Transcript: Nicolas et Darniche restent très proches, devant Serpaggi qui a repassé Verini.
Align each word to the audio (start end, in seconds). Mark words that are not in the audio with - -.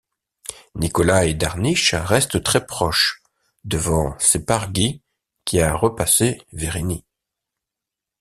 Nicolas 0.73 1.25
et 1.27 1.35
Darniche 1.35 1.93
restent 1.93 2.41
très 2.41 2.65
proches, 2.65 3.21
devant 3.65 4.17
Serpaggi 4.17 5.03
qui 5.45 5.61
a 5.61 5.75
repassé 5.75 6.41
Verini. 6.53 7.05